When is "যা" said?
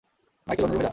0.83-0.89